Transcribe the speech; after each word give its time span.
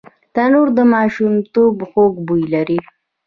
تنور 0.33 0.67
د 0.77 0.79
ماشومتوب 0.93 1.75
خوږ 1.89 2.13
بوی 2.27 2.43
لري 2.53 2.79